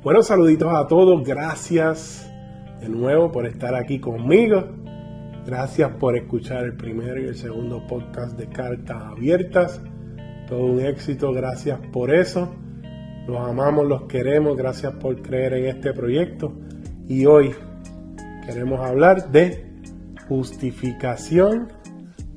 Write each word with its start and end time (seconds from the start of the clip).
Bueno, 0.00 0.22
saluditos 0.22 0.72
a 0.72 0.86
todos, 0.86 1.24
gracias 1.24 2.32
de 2.80 2.88
nuevo 2.88 3.32
por 3.32 3.46
estar 3.46 3.74
aquí 3.74 3.98
conmigo. 3.98 4.62
Gracias 5.44 5.90
por 5.98 6.16
escuchar 6.16 6.66
el 6.66 6.76
primero 6.76 7.20
y 7.20 7.24
el 7.24 7.34
segundo 7.34 7.84
podcast 7.84 8.38
de 8.38 8.46
Cartas 8.48 9.02
Abiertas. 9.02 9.80
Todo 10.46 10.66
un 10.66 10.78
éxito, 10.78 11.32
gracias 11.32 11.80
por 11.92 12.14
eso. 12.14 12.48
Los 13.26 13.40
amamos, 13.40 13.88
los 13.88 14.02
queremos, 14.04 14.56
gracias 14.56 14.92
por 14.94 15.20
creer 15.20 15.54
en 15.54 15.64
este 15.66 15.92
proyecto. 15.92 16.52
Y 17.08 17.26
hoy 17.26 17.56
queremos 18.46 18.78
hablar 18.78 19.32
de 19.32 19.66
justificación 20.28 21.72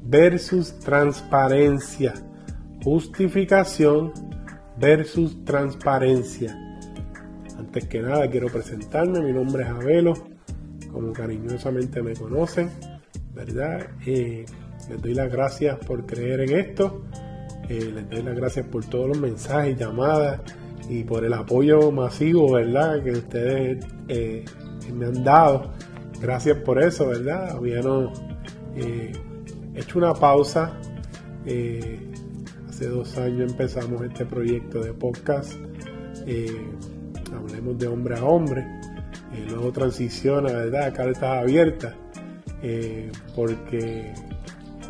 versus 0.02 0.80
transparencia. 0.80 2.16
Justificación 2.84 4.14
versus 4.80 5.46
transparencia. 5.46 6.71
Antes 7.74 7.88
que 7.88 8.02
nada 8.02 8.30
quiero 8.30 8.48
presentarme, 8.48 9.22
mi 9.22 9.32
nombre 9.32 9.64
es 9.64 9.70
Abelo, 9.70 10.14
como 10.92 11.14
cariñosamente 11.14 12.02
me 12.02 12.14
conocen, 12.14 12.70
¿verdad? 13.34 13.92
Eh, 14.06 14.46
les 14.90 15.02
doy 15.02 15.14
las 15.14 15.32
gracias 15.32 15.78
por 15.78 16.06
creer 16.06 16.42
en 16.42 16.54
esto, 16.54 17.06
eh, 17.70 17.94
les 17.96 18.10
doy 18.10 18.24
las 18.24 18.36
gracias 18.36 18.66
por 18.66 18.84
todos 18.84 19.08
los 19.08 19.18
mensajes, 19.18 19.80
llamadas 19.80 20.42
y 20.90 21.06
por 21.06 21.24
el 21.24 21.32
apoyo 21.32 21.94
masivo, 21.94 22.52
¿verdad? 22.52 23.02
Que 23.02 23.12
ustedes 23.12 23.86
eh, 24.10 24.44
me 24.94 25.06
han 25.06 25.24
dado. 25.24 25.72
Gracias 26.20 26.58
por 26.58 26.84
eso, 26.84 27.08
¿verdad? 27.08 27.52
Habíamos 27.52 28.22
hecho 29.76 29.98
una 29.98 30.14
pausa. 30.14 30.78
hace 32.68 32.90
dos 32.90 33.18
años 33.18 33.50
empezamos 33.50 34.02
este 34.02 34.26
proyecto 34.26 34.84
de 34.84 34.92
podcast 34.92 35.54
hablemos 37.38 37.78
de 37.78 37.88
hombre 37.88 38.18
a 38.18 38.24
hombre, 38.24 38.62
eh, 39.34 39.46
luego 39.50 39.72
transiciona 39.72 40.52
¿verdad? 40.52 40.84
a 40.84 40.94
cartas 40.94 41.24
abiertas, 41.24 41.94
eh, 42.62 43.12
porque 43.36 44.14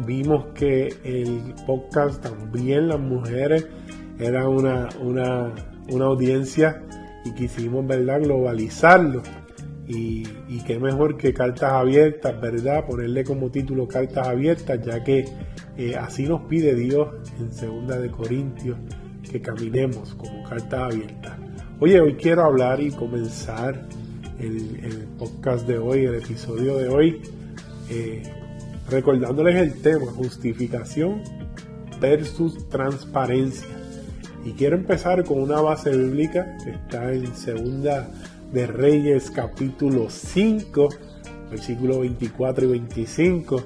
vimos 0.06 0.45
que 0.53 0.94
el 1.03 1.53
podcast 1.66 2.22
también 2.22 2.88
las 2.88 3.00
mujeres 3.00 3.67
era 4.20 4.48
una, 4.48 4.89
una, 5.00 5.53
audiencia 6.06 6.81
y 7.25 7.31
quisimos 7.31 7.86
¿verdad? 7.86 8.22
globalizarlo. 8.22 9.22
Y, 9.88 10.23
y, 10.48 10.64
qué 10.66 10.80
mejor 10.80 11.17
que 11.17 11.33
cartas 11.33 11.73
abiertas, 11.73 12.39
¿verdad? 12.39 12.86
Ponerle 12.86 13.26
como 13.26 13.50
título 13.50 13.89
cartas 13.89 14.26
abiertas, 14.26 14.80
ya 14.86 15.03
que 15.03 15.26
eh, 15.76 15.95
así 15.98 16.28
nos 16.28 16.42
pide 16.44 16.76
Dios 16.76 17.09
en 17.39 17.52
segunda 17.52 18.00
de 18.00 18.09
Corintios 18.09 18.78
que 19.30 19.42
caminemos 19.42 20.14
como 20.16 20.44
cartas 20.44 20.94
abiertas. 20.94 21.41
Oye, 21.83 21.99
hoy 21.99 22.13
quiero 22.13 22.43
hablar 22.43 22.79
y 22.79 22.91
comenzar 22.91 23.87
el, 24.37 25.07
podcast 25.17 25.65
de 25.65 25.79
hoy, 25.79 26.05
el 26.05 26.13
episodio 26.13 26.77
de 26.77 26.87
hoy, 26.87 27.21
eh, 27.89 28.21
recordándoles 28.87 29.55
el 29.55 29.81
tema, 29.81 30.05
justificación 30.11 31.23
versus 31.99 32.69
transparencia. 32.69 33.67
Y 34.45 34.52
quiero 34.52 34.75
empezar 34.75 35.23
con 35.23 35.41
una 35.41 35.59
base 35.59 35.89
bíblica 35.89 36.55
que 36.63 36.69
está 36.69 37.11
en 37.11 37.35
Segunda 37.35 38.07
de 38.53 38.67
Reyes 38.67 39.31
capítulo 39.31 40.11
5, 40.11 40.87
versículos 41.49 42.02
24 42.02 42.65
y 42.65 42.69
25, 42.73 43.63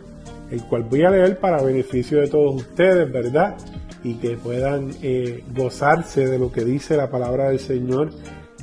el 0.51 0.63
cual 0.63 0.83
voy 0.83 1.03
a 1.03 1.09
leer 1.09 1.37
para 1.37 1.61
beneficio 1.61 2.21
de 2.21 2.29
todos 2.29 2.55
ustedes, 2.61 3.11
¿verdad? 3.11 3.57
Y 4.05 4.13
que 4.13 4.37
puedan 4.37 4.91
eh, 5.01 5.43
gozarse 5.55 6.27
de 6.27 6.37
lo 6.37 6.51
que 6.51 6.63
dice 6.63 6.95
la 6.95 7.09
palabra 7.09 7.49
del 7.49 7.57
Señor, 7.57 8.11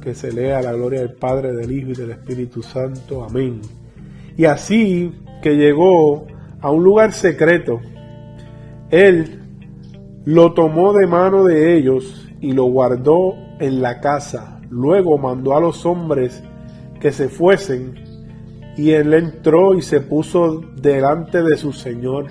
que 0.01 0.15
se 0.15 0.31
lea 0.33 0.63
la 0.63 0.73
gloria 0.73 1.01
del 1.01 1.15
Padre, 1.15 1.53
del 1.53 1.73
Hijo 1.73 1.91
y 1.91 1.95
del 1.95 2.13
Espíritu 2.13 2.63
Santo. 2.63 3.25
Amén. 3.25 3.61
Y 4.37 4.45
así 4.45 5.13
que 5.43 5.57
llegó 5.57 6.29
a 6.61 6.71
un 6.71 6.85
lugar 6.85 7.13
secreto, 7.13 7.81
él 8.91 9.41
lo 10.25 10.55
tomó 10.55 10.93
de 10.93 11.09
mano 11.09 11.43
de 11.43 11.77
ellos 11.77 12.31
y 12.41 12.53
lo 12.53 12.67
guardó 12.67 13.35
en 13.59 13.83
la 13.83 14.01
casa. 14.01 14.61
Luego 14.71 15.19
mandó 15.19 15.57
a 15.57 15.61
los 15.61 15.85
hombres 15.85 16.41
que 17.01 17.11
se 17.11 17.29
fuesen 17.29 17.95
y 18.77 18.93
él 18.93 19.13
entró 19.13 19.75
y 19.75 19.83
se 19.83 20.01
puso 20.01 20.61
delante 20.81 21.43
de 21.43 21.57
su 21.57 21.73
Señor 21.73 22.27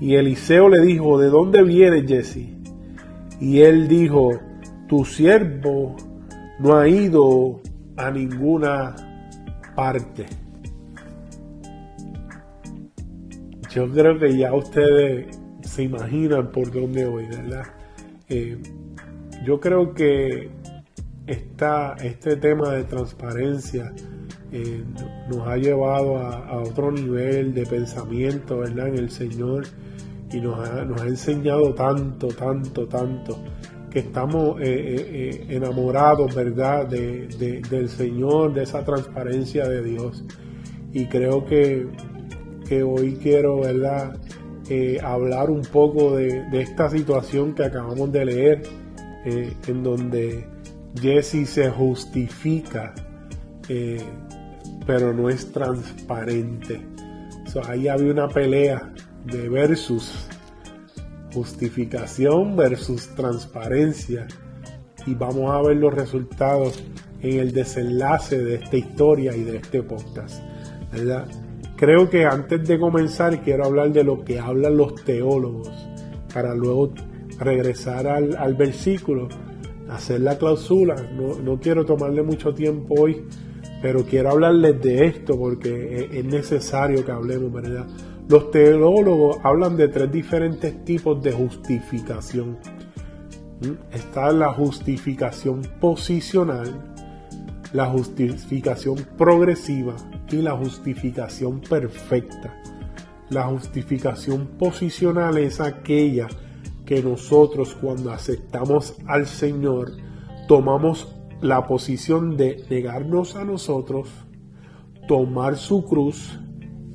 y 0.00 0.14
Eliseo 0.16 0.68
le 0.68 0.80
dijo, 0.80 1.18
¿de 1.18 1.28
dónde 1.28 1.62
viene 1.62 2.06
Jesse? 2.06 2.54
Y 3.40 3.60
él 3.60 3.88
dijo, 3.88 4.30
tu 4.88 5.04
siervo 5.04 5.96
no 6.58 6.76
ha 6.76 6.88
ido 6.88 7.60
a 7.96 8.10
ninguna 8.10 8.94
parte. 9.74 10.26
Yo 13.70 13.90
creo 13.90 14.18
que 14.18 14.36
ya 14.36 14.54
ustedes 14.54 15.36
se 15.62 15.82
imaginan 15.82 16.52
por 16.52 16.70
dónde 16.70 17.06
voy, 17.06 17.26
¿verdad? 17.26 17.64
Eh, 18.28 18.58
yo 19.44 19.58
creo 19.58 19.92
que 19.94 20.50
esta, 21.26 21.94
este 21.94 22.36
tema 22.36 22.72
de 22.72 22.84
transparencia 22.84 23.92
eh, 24.56 24.84
nos 25.28 25.48
ha 25.48 25.56
llevado 25.56 26.16
a, 26.16 26.62
otro 26.62 26.92
nivel 26.92 27.52
de 27.52 27.66
pensamiento, 27.66 28.58
¿verdad? 28.58 28.86
En 28.86 28.98
el 28.98 29.10
Señor 29.10 29.64
y 30.32 30.40
nos 30.40 30.56
ha, 30.60 31.06
enseñado 31.08 31.74
tanto, 31.74 32.28
tanto, 32.28 32.86
tanto, 32.86 33.36
que 33.90 33.98
estamos 33.98 34.60
eh, 34.60 34.64
eh, 34.68 35.46
enamorados, 35.48 36.32
¿verdad?, 36.36 36.86
del 36.86 37.88
Señor, 37.88 38.54
de 38.54 38.62
esa 38.62 38.84
transparencia 38.84 39.68
de 39.68 39.82
Dios. 39.82 40.24
Y 40.92 41.06
creo 41.06 41.44
que, 41.44 41.88
hoy 42.80 43.18
quiero, 43.20 43.58
¿verdad?, 43.58 44.16
hablar 45.02 45.50
un 45.50 45.62
poco 45.62 46.14
de, 46.14 46.44
esta 46.52 46.88
situación 46.90 47.56
que 47.56 47.64
acabamos 47.64 48.12
de 48.12 48.24
leer, 48.24 48.62
en 49.24 49.82
donde 49.82 50.46
Jesse 50.94 51.48
se 51.48 51.70
justifica, 51.70 52.94
pero 54.86 55.12
no 55.12 55.28
es 55.28 55.52
transparente. 55.52 56.80
ahí 57.68 57.88
había 57.88 58.12
una 58.12 58.28
pelea 58.28 58.92
de 59.24 59.48
versus 59.48 60.28
justificación 61.32 62.56
versus 62.56 63.08
transparencia 63.14 64.26
y 65.06 65.14
vamos 65.14 65.50
a 65.50 65.60
ver 65.62 65.76
los 65.76 65.92
resultados 65.92 66.82
en 67.20 67.40
el 67.40 67.52
desenlace 67.52 68.38
de 68.38 68.56
esta 68.56 68.76
historia 68.76 69.36
y 69.36 69.42
de 69.42 69.56
este 69.56 69.82
podcast, 69.82 70.42
¿verdad? 70.92 71.26
Creo 71.76 72.08
que 72.08 72.24
antes 72.24 72.66
de 72.68 72.78
comenzar 72.78 73.42
quiero 73.42 73.64
hablar 73.64 73.92
de 73.92 74.04
lo 74.04 74.24
que 74.24 74.38
hablan 74.38 74.76
los 74.76 74.94
teólogos 75.04 75.70
para 76.32 76.54
luego 76.54 76.92
regresar 77.38 78.06
al, 78.06 78.54
versículo, 78.54 79.28
hacer 79.88 80.20
la 80.20 80.38
clausura. 80.38 80.94
No, 81.14 81.40
no, 81.40 81.58
quiero 81.58 81.84
tomarle 81.84 82.22
mucho 82.22 82.54
tiempo 82.54 82.94
hoy, 83.00 83.24
pero 83.84 84.02
quiero 84.02 84.30
hablarles 84.30 84.80
de 84.80 85.04
esto 85.04 85.38
porque 85.38 86.08
es 86.10 86.24
necesario 86.24 87.04
que 87.04 87.12
hablemos, 87.12 87.52
¿verdad? 87.52 87.86
Los 88.30 88.50
teólogos 88.50 89.36
hablan 89.42 89.76
de 89.76 89.88
tres 89.88 90.10
diferentes 90.10 90.86
tipos 90.86 91.22
de 91.22 91.32
justificación. 91.32 92.56
¿Mm? 93.60 93.94
Está 93.94 94.32
la 94.32 94.54
justificación 94.54 95.60
posicional, 95.82 96.94
la 97.74 97.84
justificación 97.90 99.06
progresiva 99.18 99.96
y 100.30 100.36
la 100.36 100.52
justificación 100.52 101.60
perfecta. 101.60 102.58
La 103.28 103.42
justificación 103.48 104.46
posicional 104.58 105.36
es 105.36 105.60
aquella 105.60 106.28
que 106.86 107.02
nosotros 107.02 107.76
cuando 107.78 108.12
aceptamos 108.12 108.94
al 109.06 109.26
Señor 109.26 109.90
tomamos 110.48 111.13
la 111.44 111.66
posición 111.66 112.38
de 112.38 112.64
negarnos 112.70 113.36
a 113.36 113.44
nosotros, 113.44 114.08
tomar 115.06 115.56
su 115.56 115.84
cruz 115.84 116.40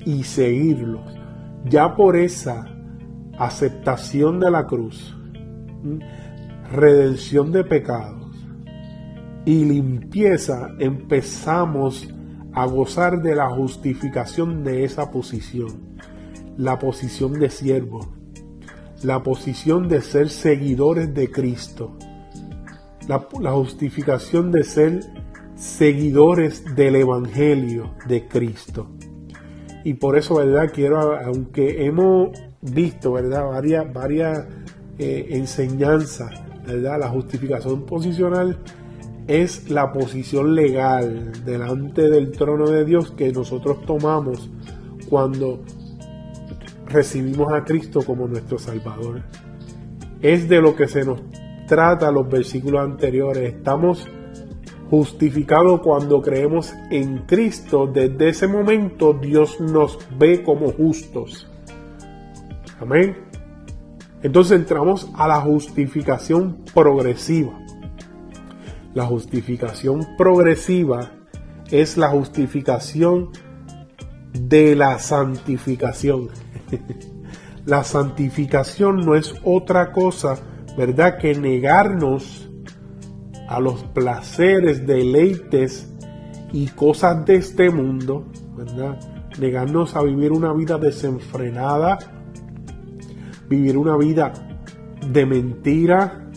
y 0.08 0.24
seguirlos 0.24 1.20
ya 1.66 1.96
por 1.96 2.16
esa 2.16 2.66
aceptación 3.38 4.40
de 4.40 4.50
la 4.50 4.66
cruz, 4.66 5.16
redención 6.72 7.52
de 7.52 7.64
pecados 7.64 8.36
y 9.46 9.66
limpieza, 9.66 10.70
empezamos 10.80 12.08
a 12.52 12.66
gozar 12.66 13.22
de 13.22 13.36
la 13.36 13.52
justificación 13.52 14.64
de 14.64 14.84
esa 14.84 15.12
posición, 15.12 15.96
la 16.58 16.80
posición 16.80 17.34
de 17.34 17.52
siervo, 17.52 18.16
la 19.04 19.22
posición 19.22 19.88
de 19.88 20.02
ser 20.02 20.30
seguidores 20.30 21.14
de 21.14 21.30
Cristo, 21.30 22.00
la, 23.10 23.52
justificación 23.52 24.52
de 24.52 24.64
ser 24.64 25.00
seguidores 25.56 26.76
del 26.76 26.96
Evangelio 26.96 27.96
de 28.08 28.28
Cristo. 28.28 28.88
Y 29.84 29.96
por 29.96 30.16
eso, 30.16 30.36
¿verdad? 30.36 30.72
Quiero, 30.72 31.18
aunque 31.18 31.86
hemos 31.86 32.30
visto, 32.62 33.14
¿verdad? 33.14 33.48
Varias, 33.48 33.92
varias 33.92 34.46
eh, 35.00 35.28
enseñanzas, 35.32 36.30
¿verdad? 36.68 37.00
La 37.00 37.10
justificación 37.10 37.86
posicional 37.88 38.60
es 39.28 39.72
la 39.72 39.92
posición 39.92 40.54
legal 40.54 41.32
delante 41.46 42.10
del 42.10 42.32
trono 42.32 42.70
de 42.70 42.86
Dios 42.86 43.12
que 43.12 43.32
nosotros 43.32 43.86
tomamos 43.86 44.52
cuando 45.10 45.64
recibimos 46.86 47.52
a 47.54 47.64
Cristo 47.64 48.04
como 48.04 48.28
nuestro 48.28 48.60
Salvador. 48.60 49.24
Es 50.22 50.48
de 50.48 50.62
lo 50.62 50.76
que 50.76 50.88
se 50.88 51.06
nos 51.06 51.22
trata 51.70 52.12
los 52.12 52.28
versículos 52.28 52.82
anteriores. 52.82 53.54
Estamos 53.54 54.06
justificados 54.90 55.82
cuando 55.82 56.22
creemos 56.22 56.74
en 56.90 57.20
Cristo. 57.20 57.88
Desde 57.88 58.30
ese 58.30 58.48
momento 58.48 59.14
Dios 59.14 59.62
nos 59.62 60.00
ve 60.18 60.44
como 60.44 60.72
justos. 60.74 61.48
Amén. 62.82 63.16
Entonces 64.24 64.58
entramos 64.60 65.10
a 65.16 65.28
la 65.28 65.40
justificación 65.40 66.66
progresiva. 66.74 67.58
La 68.94 69.06
justificación 69.06 70.06
progresiva 70.18 71.12
es 71.70 71.96
la 71.96 72.10
justificación 72.10 73.30
de 74.34 74.76
la 74.76 74.98
santificación. 74.98 76.30
la 77.66 77.84
santificación 77.84 79.06
no 79.06 79.16
es 79.16 79.36
otra 79.44 79.92
cosa, 79.92 80.40
¿verdad?, 80.78 81.18
que 81.18 81.36
negarnos 81.36 82.50
a 83.48 83.60
los 83.60 83.84
placeres, 83.84 84.86
deleites 84.86 85.92
y 86.52 86.68
cosas 86.68 87.26
de 87.26 87.36
este 87.36 87.70
mundo, 87.70 88.28
¿verdad? 88.56 89.00
Negarnos 89.40 89.96
a 89.96 90.04
vivir 90.04 90.32
una 90.32 90.54
vida 90.54 90.78
desenfrenada, 90.78 91.98
vivir 93.48 93.78
una 93.78 93.98
vida 93.98 94.34
de 95.08 95.26
mentira, 95.26 96.30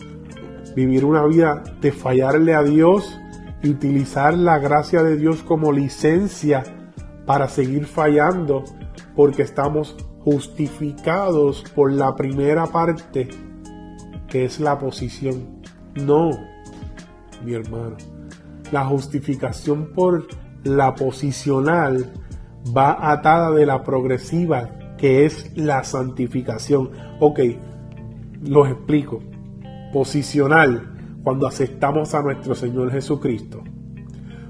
vivir 0.75 1.05
una 1.05 1.25
vida 1.25 1.63
de 1.81 1.91
fallarle 1.91 2.55
a 2.55 2.63
Dios 2.63 3.19
y 3.61 3.69
utilizar 3.69 4.33
la 4.33 4.57
gracia 4.57 5.03
de 5.03 5.15
Dios 5.15 5.43
como 5.43 5.71
licencia 5.71 6.63
para 7.25 7.47
seguir 7.47 7.85
fallando 7.85 8.63
porque 9.15 9.43
estamos 9.43 9.95
justificados 10.23 11.63
por 11.75 11.91
la 11.91 12.15
primera 12.15 12.65
parte 12.65 13.29
que 14.33 14.45
es 14.45 14.59
la 14.59 14.79
posición. 14.79 15.61
No, 15.93 16.31
mi 17.45 17.53
hermano. 17.53 17.97
La 18.71 18.83
justificación 18.83 19.93
por 19.93 20.25
la 20.63 20.95
posicional 20.95 22.11
va 22.75 23.11
atada 23.11 23.51
de 23.51 23.67
la 23.67 23.83
progresiva 23.83 24.71
que 24.97 25.25
es 25.25 25.55
la 25.55 25.83
santificación. 25.83 26.89
Ok, 27.19 27.41
los 28.41 28.69
explico 28.69 29.21
posicional 29.93 31.19
cuando 31.23 31.45
aceptamos 31.45 32.15
a 32.15 32.23
nuestro 32.23 32.55
Señor 32.55 32.91
Jesucristo. 32.91 33.61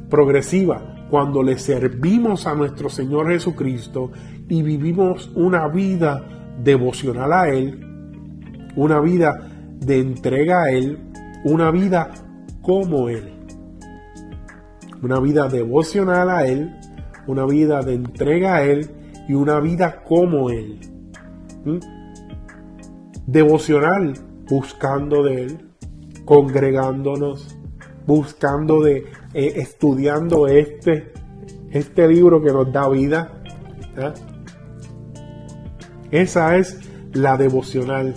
Progresiva 0.09 1.07
cuando 1.09 1.43
le 1.43 1.57
servimos 1.57 2.47
a 2.47 2.55
nuestro 2.55 2.89
Señor 2.89 3.27
Jesucristo 3.27 4.11
y 4.47 4.61
vivimos 4.61 5.29
una 5.35 5.67
vida 5.67 6.23
devocional 6.63 7.33
a 7.33 7.49
Él, 7.49 7.85
una 8.77 9.01
vida 9.01 9.49
de 9.85 9.99
entrega 9.99 10.63
a 10.63 10.71
Él, 10.71 10.99
una 11.43 11.71
vida 11.71 12.11
como 12.61 13.09
Él. 13.09 13.33
Una 15.01 15.19
vida 15.19 15.49
devocional 15.49 16.29
a 16.29 16.47
Él, 16.47 16.75
una 17.27 17.45
vida 17.45 17.81
de 17.81 17.95
entrega 17.95 18.55
a 18.55 18.63
Él 18.63 18.89
y 19.27 19.33
una 19.33 19.59
vida 19.59 20.03
como 20.03 20.49
Él. 20.49 20.79
¿Mm? 21.65 21.79
Devocional 23.27 24.13
buscando 24.49 25.23
de 25.23 25.43
Él, 25.43 25.69
congregándonos, 26.25 27.57
buscando 28.05 28.81
de, 28.81 29.05
eh, 29.33 29.53
estudiando 29.55 30.47
este, 30.47 31.13
este 31.71 32.07
libro 32.07 32.41
que 32.41 32.51
nos 32.51 32.71
da 32.71 32.87
vida. 32.89 33.41
¿ah? 33.97 34.13
Esa 36.11 36.57
es 36.57 36.79
la 37.13 37.37
devocional. 37.37 38.13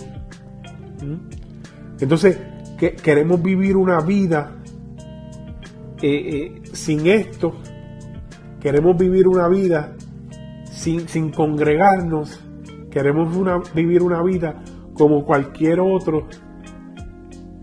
Entonces, 1.99 2.37
que, 2.77 2.95
queremos 2.95 3.41
vivir 3.41 3.75
una 3.75 3.99
vida 4.01 4.55
eh, 6.01 6.53
eh, 6.55 6.61
sin 6.73 7.07
esto. 7.07 7.55
Queremos 8.59 8.97
vivir 8.97 9.27
una 9.27 9.47
vida 9.47 9.95
sin, 10.71 11.07
sin 11.07 11.31
congregarnos. 11.31 12.39
Queremos 12.91 13.35
una, 13.35 13.61
vivir 13.73 14.01
una 14.01 14.21
vida 14.23 14.63
como 14.93 15.25
cualquier 15.25 15.79
otro, 15.79 16.27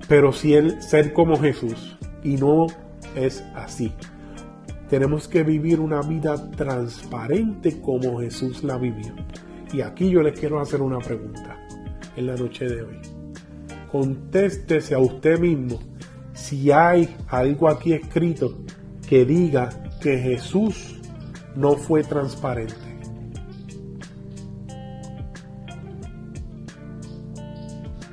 pero 0.09 0.33
si 0.33 0.55
él 0.55 0.81
ser 0.81 1.13
como 1.13 1.37
Jesús. 1.37 1.97
Y 2.23 2.37
no 2.37 2.67
es 3.15 3.45
así. 3.55 3.93
Tenemos 4.89 5.29
que 5.29 5.43
vivir 5.43 5.81
una 5.81 6.01
vida 6.03 6.51
transparente 6.53 7.81
como 7.81 8.21
Jesús 8.21 8.63
la 8.63 8.79
vivió. 8.79 9.15
Y 9.73 9.81
aquí 9.81 10.11
yo 10.11 10.23
les 10.23 10.39
quiero 10.39 10.61
hacer 10.61 10.83
una 10.83 10.99
pregunta 10.99 11.57
en 12.17 12.27
la 12.27 12.37
noche 12.37 12.69
de 12.69 12.83
hoy. 12.83 13.14
Contéstese 13.95 14.93
a 14.97 14.99
usted 14.99 15.39
mismo 15.39 15.79
si 16.33 16.73
hay 16.73 17.17
algo 17.29 17.69
aquí 17.69 17.93
escrito 17.93 18.59
que 19.09 19.25
diga 19.25 19.69
que 20.01 20.19
Jesús 20.19 21.01
no 21.55 21.75
fue 21.77 22.03
transparente. 22.03 22.75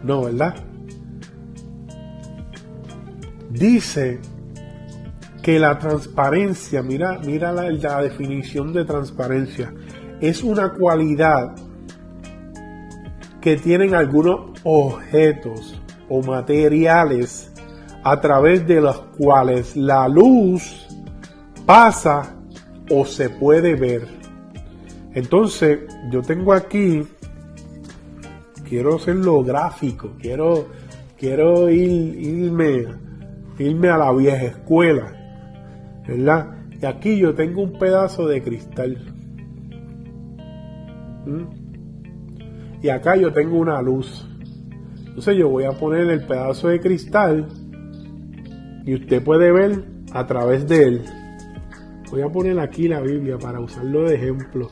No, 0.04 0.26
¿verdad? 0.26 0.54
Dice 3.50 4.20
que 5.42 5.58
la 5.58 5.80
transparencia, 5.80 6.84
mira, 6.84 7.18
mira 7.26 7.52
la, 7.52 7.72
la 7.72 8.04
definición 8.04 8.72
de 8.72 8.86
transparencia, 8.86 9.74
es 10.20 10.44
una 10.44 10.74
cualidad 10.74 11.56
que 13.42 13.58
tienen 13.58 13.96
algunos 13.96 14.51
objetos 14.64 15.82
o 16.10 16.22
materiales 16.22 17.52
a 18.04 18.20
través 18.20 18.68
de 18.68 18.82
los 18.82 19.00
cuales 19.18 19.76
la 19.76 20.08
luz 20.08 20.88
pasa 21.66 22.36
o 22.90 23.06
se 23.06 23.30
puede 23.30 23.76
ver. 23.76 24.08
Entonces, 25.14 25.80
yo 26.10 26.22
tengo 26.22 26.54
aquí 26.54 27.06
quiero 28.72 28.96
hacerlo 28.96 29.44
gráfico, 29.44 30.14
quiero, 30.18 30.70
quiero 31.20 31.70
ir, 31.70 32.16
irme, 32.18 32.86
irme 33.60 33.90
a 33.90 33.98
la 33.98 34.14
vieja 34.14 34.46
escuela, 34.46 35.12
¿verdad? 36.08 36.56
Y 36.82 36.86
aquí 36.86 37.18
yo 37.18 37.36
tengo 37.36 37.64
un 37.64 37.78
pedazo 37.78 38.26
de 38.28 38.42
cristal. 38.42 38.98
¿Mm? 41.26 42.82
Y 42.82 42.88
acá 42.88 43.18
yo 43.18 43.34
tengo 43.34 43.60
una 43.60 43.82
luz. 43.82 44.26
Entonces 45.12 45.38
yo 45.38 45.48
voy 45.50 45.66
a 45.66 45.72
poner 45.72 46.10
el 46.10 46.26
pedazo 46.26 46.70
de 46.70 46.80
cristal 46.80 47.48
y 48.84 48.96
usted 48.96 49.24
puede 49.24 49.52
ver 49.52 49.86
a 50.12 50.26
través 50.26 50.68
de 50.68 50.84
él. 50.84 51.02
Voy 52.10 52.22
a 52.22 52.30
poner 52.30 52.60
aquí 52.60 52.88
la 52.88 53.00
Biblia 53.00 53.38
para 53.38 53.60
usarlo 53.60 54.10
de 54.10 54.16
ejemplo 54.16 54.70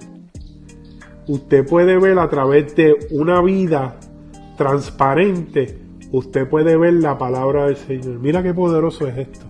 usted 1.29 1.63
puede 1.65 1.97
ver 1.99 2.17
a 2.17 2.27
través 2.27 2.75
de 2.75 2.97
una 3.11 3.41
vida 3.41 3.97
transparente, 4.57 5.77
usted 6.11 6.49
puede 6.49 6.75
ver 6.75 6.93
la 6.93 7.19
palabra 7.19 7.67
del 7.67 7.77
Señor. 7.77 8.19
Mira 8.19 8.41
qué 8.41 8.53
poderoso 8.53 9.07
es 9.07 9.17
esto. 9.29 9.45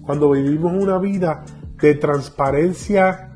Cuando 0.00 0.30
vivimos 0.30 0.72
una 0.72 0.98
vida 0.98 1.44
de 1.78 1.94
transparencia, 1.94 3.32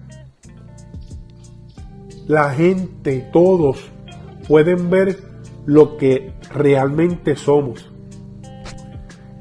la 2.26 2.50
gente, 2.50 3.28
todos, 3.32 3.90
pueden 4.48 4.88
ver 4.88 5.18
lo 5.66 5.97
que 5.97 6.35
realmente 6.52 7.37
somos. 7.37 7.90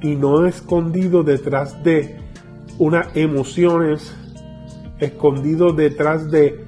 Y 0.01 0.16
no 0.16 0.46
escondido 0.46 1.24
detrás 1.24 1.84
de 1.84 2.18
unas 2.80 3.16
emociones, 3.16 4.16
escondido 5.00 5.74
detrás 5.74 6.30
de 6.32 6.66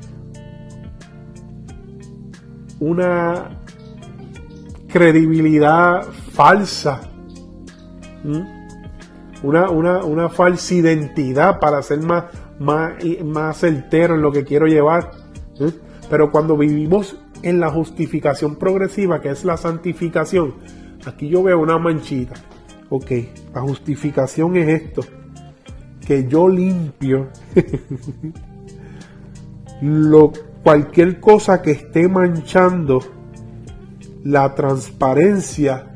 una 2.79 3.59
credibilidad 4.87 6.03
falsa, 6.31 7.01
una, 9.41 9.69
una, 9.69 10.29
falsa 10.29 10.73
identidad 10.75 11.59
para 11.59 11.81
ser 11.81 12.01
más, 12.01 12.25
más, 12.59 12.93
más 13.25 13.57
certero 13.57 14.15
en 14.15 14.21
lo 14.21 14.31
que 14.31 14.43
quiero 14.43 14.67
llevar. 14.67 15.11
Pero 16.09 16.31
cuando 16.31 16.55
vivimos 16.57 17.17
en 17.43 17.59
la 17.59 17.69
justificación 17.69 18.55
progresiva, 18.55 19.21
que 19.21 19.29
es 19.29 19.45
la 19.45 19.57
santificación, 19.57 20.55
aquí 21.05 21.29
yo 21.29 21.43
veo 21.43 21.61
una 21.61 21.77
manchita. 21.77 22.33
Ok, 22.89 23.11
la 23.53 23.61
justificación 23.61 24.57
es 24.57 24.81
esto, 24.81 25.01
que 26.05 26.27
yo 26.27 26.47
limpio 26.47 27.29
lo 29.81 30.31
cualquier 30.63 31.19
cosa 31.19 31.61
que 31.61 31.71
esté 31.71 32.07
manchando 32.07 32.99
la 34.23 34.55
transparencia 34.55 35.93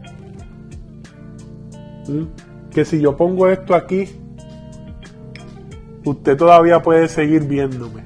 que 2.71 2.85
si 2.85 3.01
yo 3.01 3.17
pongo 3.17 3.47
esto 3.47 3.75
aquí, 3.75 4.07
usted 6.03 6.37
todavía 6.37 6.81
puede 6.81 7.07
seguir 7.07 7.43
viéndome. 7.43 8.03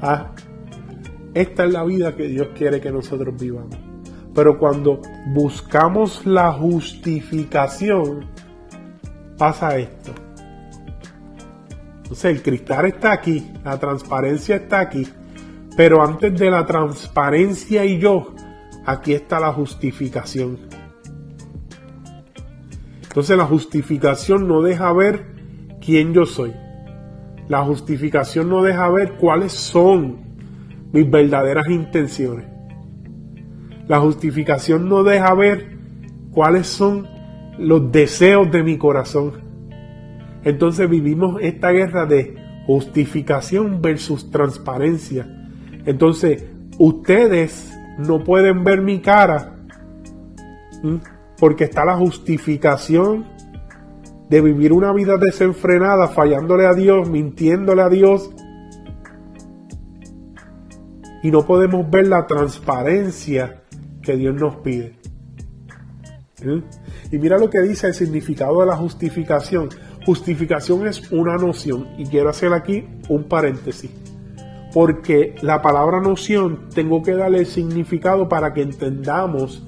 Ah, 0.00 0.32
esta 1.36 1.66
es 1.66 1.72
la 1.74 1.84
vida 1.84 2.16
que 2.16 2.28
Dios 2.28 2.48
quiere 2.56 2.80
que 2.80 2.90
nosotros 2.90 3.34
vivamos. 3.38 3.76
Pero 4.34 4.58
cuando 4.58 5.02
buscamos 5.34 6.24
la 6.24 6.50
justificación, 6.50 8.24
pasa 9.36 9.76
esto. 9.76 10.12
Entonces 11.98 12.24
el 12.24 12.42
cristal 12.42 12.86
está 12.86 13.12
aquí, 13.12 13.52
la 13.62 13.78
transparencia 13.78 14.56
está 14.56 14.80
aquí, 14.80 15.06
pero 15.76 16.02
antes 16.02 16.38
de 16.38 16.50
la 16.50 16.64
transparencia 16.64 17.84
y 17.84 17.98
yo, 17.98 18.34
aquí 18.86 19.12
está 19.12 19.38
la 19.38 19.52
justificación. 19.52 20.58
Entonces 23.02 23.36
la 23.36 23.44
justificación 23.44 24.48
no 24.48 24.62
deja 24.62 24.90
ver 24.94 25.26
quién 25.84 26.14
yo 26.14 26.24
soy. 26.24 26.54
La 27.48 27.62
justificación 27.62 28.48
no 28.48 28.62
deja 28.62 28.88
ver 28.88 29.16
cuáles 29.18 29.52
son 29.52 30.25
mis 30.96 31.10
verdaderas 31.10 31.68
intenciones. 31.68 32.46
La 33.86 34.00
justificación 34.00 34.88
no 34.88 35.04
deja 35.04 35.34
ver 35.34 35.76
cuáles 36.32 36.66
son 36.66 37.06
los 37.58 37.92
deseos 37.92 38.50
de 38.50 38.62
mi 38.62 38.78
corazón. 38.78 39.44
Entonces 40.42 40.88
vivimos 40.88 41.36
esta 41.42 41.70
guerra 41.70 42.06
de 42.06 42.34
justificación 42.66 43.82
versus 43.82 44.30
transparencia. 44.30 45.28
Entonces, 45.84 46.44
ustedes 46.78 47.72
no 47.98 48.24
pueden 48.24 48.64
ver 48.64 48.80
mi 48.80 49.00
cara 49.00 49.54
porque 51.38 51.64
está 51.64 51.84
la 51.84 51.96
justificación 51.96 53.26
de 54.30 54.40
vivir 54.40 54.72
una 54.72 54.92
vida 54.92 55.18
desenfrenada, 55.18 56.08
fallándole 56.08 56.66
a 56.66 56.72
Dios, 56.72 57.08
mintiéndole 57.08 57.82
a 57.82 57.88
Dios. 57.88 58.30
Y 61.26 61.30
no 61.32 61.44
podemos 61.44 61.90
ver 61.90 62.06
la 62.06 62.24
transparencia 62.24 63.64
que 64.00 64.16
Dios 64.16 64.36
nos 64.36 64.58
pide. 64.58 64.94
Y 67.10 67.18
mira 67.18 67.36
lo 67.36 67.50
que 67.50 67.62
dice 67.62 67.88
el 67.88 67.94
significado 67.94 68.60
de 68.60 68.66
la 68.66 68.76
justificación. 68.76 69.70
Justificación 70.04 70.86
es 70.86 71.10
una 71.10 71.34
noción. 71.34 71.88
Y 71.98 72.06
quiero 72.06 72.28
hacer 72.28 72.52
aquí 72.52 72.86
un 73.08 73.24
paréntesis. 73.24 73.90
Porque 74.72 75.34
la 75.42 75.60
palabra 75.62 76.00
noción 76.00 76.68
tengo 76.72 77.02
que 77.02 77.16
darle 77.16 77.40
el 77.40 77.46
significado 77.46 78.28
para 78.28 78.54
que 78.54 78.62
entendamos 78.62 79.66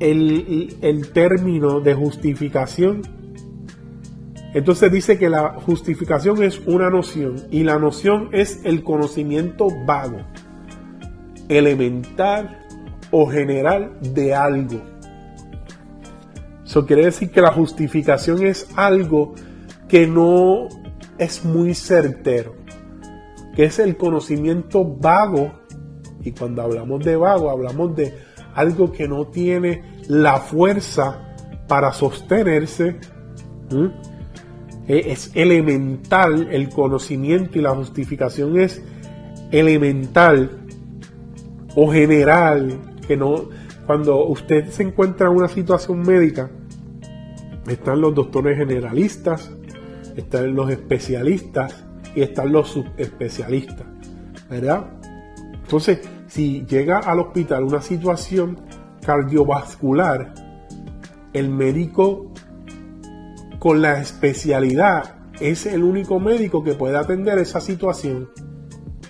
el, 0.00 1.10
término 1.14 1.78
de 1.78 1.94
justificación. 1.94 3.02
Entonces 4.54 4.90
dice 4.90 5.18
que 5.20 5.28
la 5.28 5.50
justificación 5.50 6.42
es 6.42 6.58
una 6.66 6.90
noción 6.90 7.36
y 7.52 7.62
la 7.62 7.78
noción 7.78 8.30
es 8.32 8.60
el 8.64 8.82
conocimiento 8.82 9.68
vago, 9.86 10.18
elemental 11.48 12.64
o 13.10 13.26
general 13.26 13.98
de 14.00 14.34
algo. 14.34 14.80
Eso 16.64 16.84
quiere 16.84 17.06
decir 17.06 17.30
que 17.30 17.40
la 17.40 17.52
justificación 17.52 18.46
es 18.46 18.68
algo 18.76 19.34
que 19.88 20.06
no 20.06 20.68
es 21.16 21.44
muy 21.44 21.74
certero, 21.74 22.54
que 23.56 23.64
es 23.64 23.78
el 23.78 23.96
conocimiento 23.96 24.84
vago. 24.84 25.50
Y 26.22 26.32
cuando 26.32 26.62
hablamos 26.62 27.02
de 27.04 27.16
vago, 27.16 27.50
hablamos 27.50 27.96
de 27.96 28.14
algo 28.54 28.92
que 28.92 29.08
no 29.08 29.28
tiene 29.28 29.82
la 30.08 30.40
fuerza 30.40 31.34
para 31.66 31.92
sostenerse. 31.92 32.96
E, 34.86 35.12
es 35.12 35.30
elemental 35.34 36.48
el 36.50 36.68
conocimiento 36.68 37.58
y 37.58 37.62
la 37.62 37.74
justificación 37.74 38.58
es 38.58 38.82
elemental 39.50 40.67
o 41.74 41.90
general, 41.90 42.78
que 43.06 43.16
no, 43.16 43.48
cuando 43.86 44.26
usted 44.26 44.68
se 44.70 44.82
encuentra 44.82 45.28
en 45.28 45.36
una 45.36 45.48
situación 45.48 46.00
médica, 46.00 46.50
están 47.66 48.00
los 48.00 48.14
doctores 48.14 48.58
generalistas, 48.58 49.50
están 50.16 50.54
los 50.54 50.70
especialistas 50.70 51.84
y 52.14 52.22
están 52.22 52.52
los 52.52 52.68
subespecialistas, 52.70 53.86
¿verdad? 54.50 54.86
Entonces, 55.52 56.00
si 56.26 56.64
llega 56.66 56.98
al 56.98 57.20
hospital 57.20 57.64
una 57.64 57.80
situación 57.80 58.58
cardiovascular, 59.04 60.34
el 61.32 61.50
médico 61.50 62.32
con 63.58 63.82
la 63.82 64.00
especialidad 64.00 65.14
es 65.40 65.66
el 65.66 65.82
único 65.82 66.18
médico 66.20 66.64
que 66.64 66.74
puede 66.74 66.96
atender 66.96 67.38
esa 67.38 67.60
situación. 67.60 68.30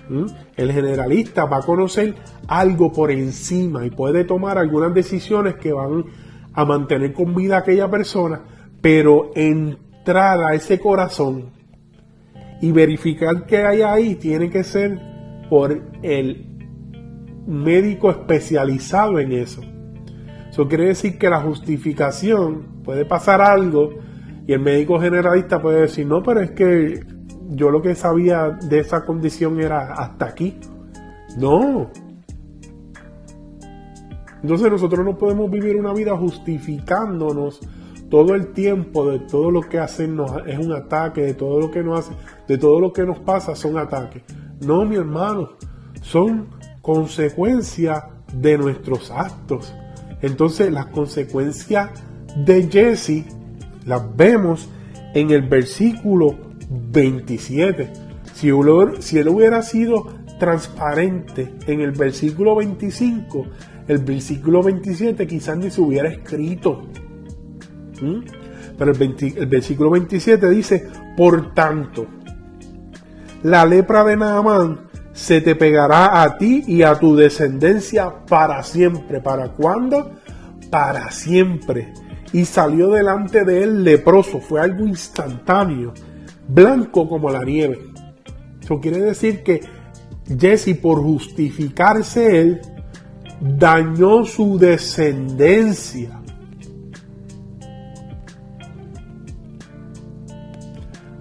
¿Mm? 0.08 0.26
El 0.56 0.72
generalista 0.72 1.44
va 1.44 1.58
a 1.58 1.62
conocer 1.62 2.14
algo 2.48 2.90
por 2.90 3.10
encima 3.10 3.86
y 3.86 3.90
puede 3.90 4.24
tomar 4.24 4.58
algunas 4.58 4.92
decisiones 4.94 5.56
que 5.56 5.72
van 5.72 6.04
a 6.54 6.64
mantener 6.64 7.12
con 7.12 7.34
vida 7.34 7.56
a 7.56 7.60
aquella 7.60 7.88
persona, 7.88 8.40
pero 8.80 9.30
entrar 9.34 10.40
a 10.40 10.54
ese 10.54 10.80
corazón 10.80 11.50
y 12.60 12.72
verificar 12.72 13.46
qué 13.46 13.58
hay 13.58 13.82
ahí 13.82 14.14
tiene 14.16 14.50
que 14.50 14.64
ser 14.64 14.98
por 15.48 15.80
el 16.02 16.46
médico 17.46 18.10
especializado 18.10 19.20
en 19.20 19.32
eso. 19.32 19.62
Eso 20.50 20.66
quiere 20.66 20.86
decir 20.86 21.18
que 21.18 21.30
la 21.30 21.40
justificación 21.40 22.82
puede 22.82 23.04
pasar 23.04 23.40
algo 23.40 23.90
y 24.46 24.52
el 24.52 24.60
médico 24.60 24.98
generalista 24.98 25.60
puede 25.60 25.82
decir, 25.82 26.06
no, 26.06 26.22
pero 26.22 26.40
es 26.40 26.50
que 26.52 27.04
yo 27.50 27.70
lo 27.70 27.82
que 27.82 27.94
sabía 27.94 28.58
de 28.68 28.80
esa 28.80 29.04
condición 29.04 29.60
era 29.60 29.92
hasta 29.92 30.26
aquí. 30.26 30.58
No. 31.36 31.90
Entonces 34.42 34.70
nosotros 34.70 35.04
no 35.04 35.16
podemos 35.16 35.50
vivir 35.50 35.76
una 35.76 35.92
vida 35.92 36.16
justificándonos 36.16 37.60
todo 38.08 38.34
el 38.34 38.48
tiempo 38.48 39.10
de 39.10 39.18
todo 39.18 39.50
lo 39.50 39.60
que 39.60 39.78
hacen 39.78 40.18
es 40.46 40.58
un 40.58 40.72
ataque, 40.72 41.22
de 41.22 41.34
todo 41.34 41.60
lo 41.60 41.70
que 41.70 41.82
nos 41.82 42.00
hace, 42.00 42.12
de 42.46 42.56
todo 42.56 42.80
lo 42.80 42.92
que 42.92 43.04
nos 43.04 43.18
pasa 43.18 43.54
son 43.54 43.76
ataques. 43.76 44.22
No, 44.60 44.84
mi 44.84 44.96
hermano, 44.96 45.50
son 46.00 46.48
consecuencia 46.80 48.08
de 48.32 48.56
nuestros 48.56 49.10
actos. 49.10 49.74
Entonces 50.22 50.72
las 50.72 50.86
consecuencias 50.86 51.90
de 52.44 52.68
Jesse 52.68 53.24
las 53.84 54.16
vemos 54.16 54.68
en 55.14 55.30
el 55.30 55.42
versículo 55.42 56.34
27. 56.70 57.92
Si, 58.34 58.50
si 59.00 59.18
él 59.18 59.28
hubiera 59.28 59.62
sido 59.62 60.17
transparente 60.38 61.54
en 61.66 61.80
el 61.80 61.92
versículo 61.92 62.56
25, 62.56 63.46
el 63.88 63.98
versículo 63.98 64.62
27 64.62 65.26
quizás 65.26 65.56
ni 65.56 65.70
se 65.70 65.80
hubiera 65.80 66.08
escrito. 66.08 66.86
¿Mm? 68.00 68.20
Pero 68.78 68.92
el, 68.92 69.16
el, 69.36 69.46
versículo 69.46 69.90
27 69.90 70.48
dice, 70.50 70.88
por 71.16 71.52
tanto, 71.52 72.06
la 73.42 73.64
lepra 73.64 74.04
de 74.04 74.16
Naamán 74.16 74.88
se 75.12 75.40
te 75.40 75.56
pegará 75.56 76.22
a 76.22 76.38
ti 76.38 76.62
y 76.66 76.82
a 76.82 76.94
tu 76.94 77.16
descendencia 77.16 78.24
para 78.26 78.62
siempre. 78.62 79.20
¿Para 79.20 79.48
cuándo? 79.48 80.12
Para 80.70 81.10
siempre. 81.10 81.92
Y 82.32 82.44
salió 82.44 82.90
delante 82.90 83.44
de 83.44 83.64
él 83.64 83.82
leproso, 83.82 84.38
fue 84.38 84.60
algo 84.60 84.86
instantáneo, 84.86 85.94
blanco 86.46 87.08
como 87.08 87.30
la 87.30 87.42
nieve. 87.42 87.90
Eso 88.62 88.80
quiere 88.80 89.00
decir 89.00 89.42
que 89.42 89.60
Jesse, 90.28 90.74
por 90.74 91.02
justificarse 91.02 92.40
él, 92.40 92.60
dañó 93.40 94.24
su 94.24 94.58
descendencia. 94.58 96.20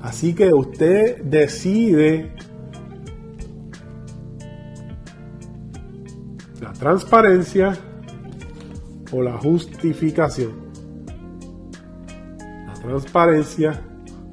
Así 0.01 0.33
que 0.33 0.53
usted 0.53 1.21
decide 1.23 2.37
transparencia 6.77 7.77
o 9.11 9.21
la 9.21 9.37
justificación. 9.37 10.53
La 12.65 12.73
transparencia 12.73 13.81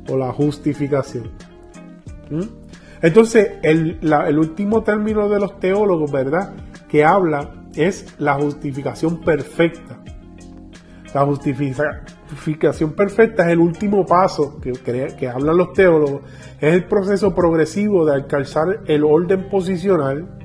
o 0.08 0.16
la 0.16 0.32
justificación. 0.32 1.30
¿Mm? 2.30 2.63
Entonces, 3.04 3.58
el, 3.62 3.98
último 4.38 4.82
término 4.82 5.28
de 5.28 5.38
los 5.38 5.60
teólogos, 5.60 6.10
¿verdad? 6.10 6.54
Que 6.88 7.04
habla 7.04 7.50
es 7.74 8.14
la 8.18 8.32
justificación 8.32 9.20
perfecta. 9.20 10.02
La 11.12 11.26
justificación 11.26 12.94
perfecta 12.94 13.44
es 13.44 13.52
el 13.52 13.58
último 13.58 14.06
paso 14.06 14.58
que, 14.58 14.72
que, 14.72 15.14
que 15.18 15.28
hablan 15.28 15.58
los 15.58 15.74
teólogos. 15.74 16.22
Es 16.58 16.72
el 16.72 16.84
proceso 16.86 17.34
progresivo 17.34 18.06
de 18.06 18.14
alcanzar 18.14 18.80
el 18.86 19.04
orden 19.04 19.50
posicional 19.50 20.38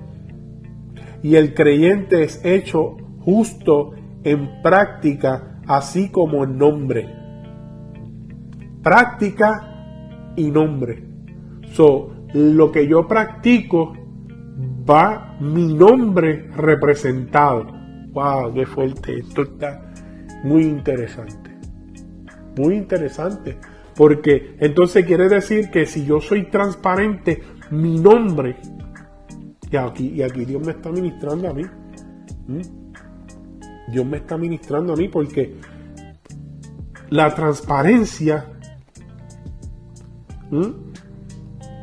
y 1.23 1.37
el 1.37 1.53
creyente 1.53 2.23
es 2.23 2.43
hecho 2.43 2.97
justo 3.21 3.91
en 4.25 4.61
práctica 4.61 5.61
así 5.65 6.11
como 6.11 6.43
el 6.43 6.57
nombre. 6.57 7.07
Práctica 8.83 10.33
y 10.35 10.51
nombre. 10.51 11.05
So, 11.71 12.18
lo 12.33 12.71
que 12.71 12.87
yo 12.87 13.07
practico 13.07 13.93
va 14.89 15.37
mi 15.39 15.73
nombre 15.73 16.49
representado. 16.55 17.67
Wow, 18.11 18.53
qué 18.53 18.65
fuerte. 18.65 19.19
Esto 19.19 19.43
está 19.43 19.91
muy 20.43 20.63
interesante. 20.63 21.57
Muy 22.57 22.75
interesante. 22.75 23.57
Porque 23.95 24.55
entonces 24.59 25.05
quiere 25.05 25.27
decir 25.27 25.69
que 25.69 25.85
si 25.85 26.05
yo 26.05 26.21
soy 26.21 26.45
transparente, 26.45 27.43
mi 27.71 27.99
nombre, 27.99 28.55
y 29.71 29.75
aquí, 29.75 30.07
y 30.15 30.21
aquí 30.21 30.45
Dios 30.45 30.65
me 30.65 30.71
está 30.71 30.89
ministrando 30.89 31.49
a 31.49 31.53
mí. 31.53 31.63
Dios 33.91 34.05
me 34.05 34.17
está 34.17 34.37
ministrando 34.37 34.93
a 34.93 34.95
mí 34.95 35.07
porque 35.07 35.55
la 37.09 37.33
transparencia 37.33 38.45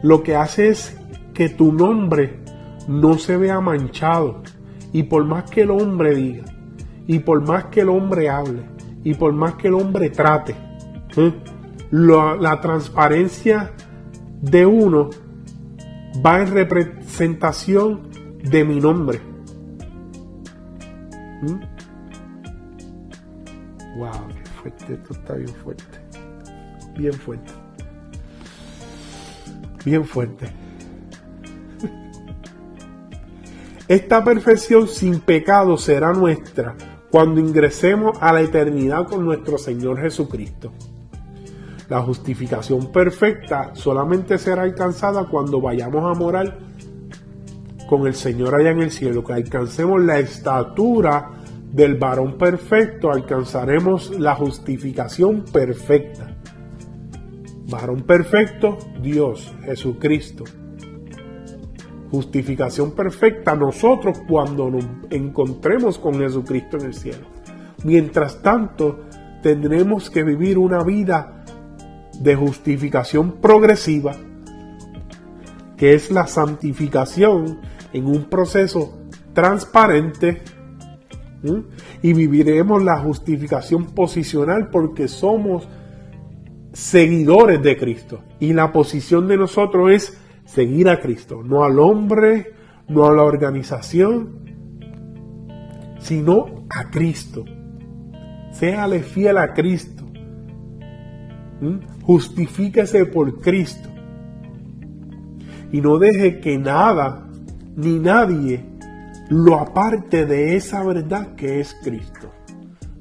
lo 0.06 0.22
que 0.22 0.36
hace 0.36 0.68
es 0.68 0.96
que 1.34 1.48
tu 1.48 1.72
nombre 1.72 2.38
no 2.86 3.18
se 3.18 3.36
vea 3.36 3.60
manchado. 3.60 4.40
Y 4.92 5.02
por 5.02 5.24
más 5.24 5.50
que 5.50 5.62
el 5.62 5.72
hombre 5.72 6.14
diga, 6.14 6.44
y 7.08 7.18
por 7.18 7.44
más 7.44 7.64
que 7.66 7.80
el 7.80 7.88
hombre 7.88 8.28
hable, 8.28 8.62
y 9.02 9.14
por 9.14 9.32
más 9.32 9.54
que 9.54 9.66
el 9.66 9.74
hombre 9.74 10.10
trate, 10.10 10.54
la, 11.90 12.60
transparencia 12.60 13.72
de 14.40 14.64
uno 14.64 15.10
va 16.24 16.40
en 16.40 16.52
representación 16.52 18.08
de 18.44 18.64
mi 18.64 18.78
nombre. 18.78 19.20
Wow, 23.96 24.28
qué 24.28 24.50
fuerte, 24.50 24.94
esto 24.94 25.12
está 25.14 25.34
bien 25.34 25.48
fuerte. 25.48 25.84
Bien 26.96 27.12
fuerte. 27.12 27.55
Bien 29.86 30.04
fuerte. 30.04 30.50
Esta 33.86 34.24
perfección 34.24 34.88
sin 34.88 35.20
pecado 35.20 35.76
será 35.76 36.12
nuestra 36.12 36.74
cuando 37.08 37.38
ingresemos 37.38 38.18
a 38.20 38.32
la 38.32 38.40
eternidad 38.40 39.06
con 39.06 39.24
nuestro 39.24 39.58
Señor 39.58 40.00
Jesucristo. 40.00 40.72
La 41.88 42.02
justificación 42.02 42.90
perfecta 42.90 43.70
solamente 43.74 44.38
será 44.38 44.62
alcanzada 44.62 45.28
cuando 45.28 45.60
vayamos 45.60 46.02
a 46.02 46.18
morar 46.18 46.58
con 47.88 48.08
el 48.08 48.16
Señor 48.16 48.56
allá 48.56 48.72
en 48.72 48.82
el 48.82 48.90
cielo, 48.90 49.22
que 49.22 49.34
alcancemos 49.34 50.02
la 50.02 50.18
estatura 50.18 51.30
del 51.72 51.94
varón 51.94 52.36
perfecto, 52.36 53.12
alcanzaremos 53.12 54.18
la 54.18 54.34
justificación 54.34 55.44
perfecta. 55.44 56.35
Varón 57.68 58.02
perfecto, 58.02 58.78
Dios, 59.02 59.52
Jesucristo. 59.64 60.44
Justificación 62.10 62.92
perfecta 62.92 63.56
nosotros 63.56 64.20
cuando 64.28 64.70
nos 64.70 64.84
encontremos 65.10 65.98
con 65.98 66.14
Jesucristo 66.20 66.76
en 66.76 66.86
el 66.86 66.94
cielo. 66.94 67.26
Mientras 67.82 68.40
tanto, 68.40 69.00
tendremos 69.42 70.10
que 70.10 70.22
vivir 70.22 70.58
una 70.58 70.84
vida 70.84 71.44
de 72.20 72.36
justificación 72.36 73.32
progresiva, 73.40 74.14
que 75.76 75.94
es 75.94 76.10
la 76.10 76.26
santificación 76.26 77.60
en 77.92 78.06
un 78.06 78.24
proceso 78.24 78.98
transparente, 79.34 80.42
y 82.02 82.12
viviremos 82.12 82.82
la 82.82 82.98
justificación 82.98 83.86
posicional 83.86 84.68
porque 84.70 85.06
somos 85.06 85.68
seguidores 86.76 87.62
de 87.62 87.74
Cristo. 87.78 88.22
Y 88.38 88.52
la 88.52 88.70
posición 88.70 89.26
de 89.28 89.38
nosotros 89.38 89.90
es 89.90 90.20
seguir 90.44 90.90
a 90.90 91.00
Cristo, 91.00 91.42
no 91.42 91.64
al 91.64 91.78
hombre, 91.78 92.52
no 92.86 93.06
a 93.06 93.14
la 93.14 93.22
organización, 93.22 94.40
sino 95.98 96.66
a 96.68 96.90
Cristo. 96.90 97.46
Séale 98.52 99.00
fiel 99.00 99.38
a 99.38 99.54
Cristo. 99.54 100.04
Justifíquese 102.02 103.06
por 103.06 103.40
Cristo. 103.40 103.88
Y 105.72 105.80
no 105.80 105.98
deje 105.98 106.40
que 106.40 106.58
nada 106.58 107.26
ni 107.74 107.98
nadie 107.98 108.62
lo 109.30 109.58
aparte 109.58 110.26
de 110.26 110.56
esa 110.56 110.84
verdad 110.84 111.34
que 111.36 111.58
es 111.58 111.74
Cristo. 111.82 112.30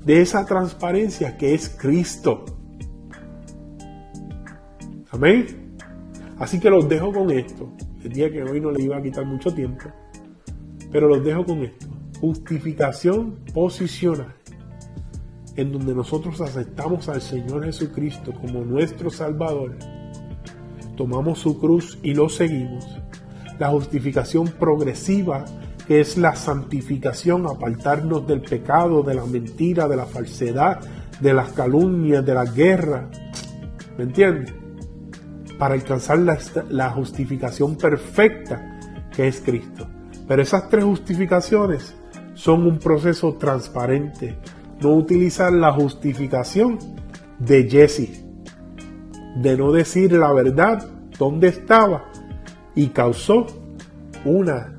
De 0.06 0.22
esa 0.22 0.46
transparencia 0.46 1.36
que 1.36 1.54
es 1.54 1.68
Cristo. 1.70 2.55
Amén. 5.16 5.78
Así 6.38 6.60
que 6.60 6.70
los 6.70 6.88
dejo 6.88 7.12
con 7.12 7.32
esto. 7.32 7.72
El 8.04 8.12
día 8.12 8.32
que 8.32 8.44
hoy 8.44 8.60
no 8.60 8.72
le 8.72 8.84
iba 8.84 8.98
a 8.98 9.02
quitar 9.02 9.26
mucho 9.26 9.54
tiempo. 9.54 9.86
Pero 10.92 11.08
los 11.08 11.24
dejo 11.24 11.46
con 11.46 11.64
esto. 11.64 11.88
Justificación 12.20 13.40
posicional 13.54 14.36
en 15.56 15.72
donde 15.72 15.96
nosotros 15.96 16.42
aceptamos 16.42 17.08
al 17.10 17.22
Señor 17.22 17.64
Jesucristo 17.64 18.34
como 18.34 18.64
nuestro 18.66 19.10
Salvador, 19.10 19.76
tomamos 20.98 21.40
su 21.40 21.60
cruz 21.60 21.98
y 22.04 22.14
lo 22.14 22.30
seguimos. 22.30 22.86
La 23.58 23.70
justificación 23.70 24.48
progresiva, 24.48 25.46
que 25.88 26.02
es 26.02 26.18
la 26.18 26.36
santificación, 26.36 27.48
apartarnos 27.48 28.28
del 28.28 28.42
pecado, 28.42 29.02
de 29.02 29.16
la 29.16 29.26
mentira, 29.26 29.88
de 29.88 29.96
la 29.96 30.06
falsedad, 30.06 30.80
de 31.22 31.34
las 31.34 31.52
calumnias, 31.54 32.26
de 32.26 32.34
la 32.34 32.46
guerra. 32.46 33.10
¿Me 33.98 34.04
entiendes? 34.04 34.65
Para 35.58 35.74
alcanzar 35.76 36.20
la, 36.70 36.90
justificación 36.90 37.78
perfecta 37.78 38.80
que 39.16 39.28
es 39.28 39.40
Cristo. 39.40 39.88
Pero 40.28 40.42
esas 40.42 40.70
tres 40.70 40.84
justificaciones 40.84 41.96
son 42.34 42.68
un 42.68 42.78
proceso 42.80 43.36
transparente, 43.36 44.38
no 44.82 44.94
utilizar 44.94 45.54
la 45.54 45.72
justificación 45.72 46.78
de 47.40 47.70
Jesse, 47.70 48.26
de 49.38 49.58
no 49.58 49.72
decir 49.72 50.12
la 50.12 50.34
verdad, 50.34 50.90
dónde 51.18 51.48
estaba, 51.48 52.06
y 52.74 52.88
causó 52.88 53.46
una 54.26 54.74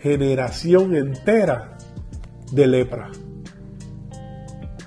generación 0.00 0.94
entera 0.94 1.78
de 2.52 2.66
lepra. 2.66 3.10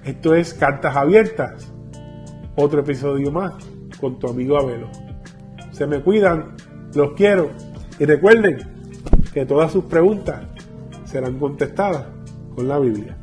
Esto 0.03 0.35
es 0.35 0.53
Cartas 0.53 0.95
Abiertas, 0.95 1.71
otro 2.55 2.81
episodio 2.81 3.31
más 3.31 3.70
con 4.01 4.19
tu 4.19 4.27
amigo 4.27 4.57
Abelo. 4.57 4.89
Se 5.71 5.87
me 5.87 6.01
cuidan, 6.01 6.55
los 6.93 7.13
quiero 7.13 7.51
y 7.99 8.05
recuerden 8.05 8.57
que 9.33 9.45
todas 9.45 9.71
sus 9.71 9.85
preguntas 9.85 10.41
serán 11.05 11.39
contestadas 11.39 12.07
con 12.55 12.67
la 12.67 12.79
Biblia. 12.79 13.15